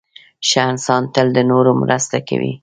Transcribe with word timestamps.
•ښه 0.47 0.61
انسان 0.71 1.03
تل 1.13 1.27
د 1.33 1.39
نورو 1.51 1.71
مرسته 1.81 2.17
کوي. 2.27 2.53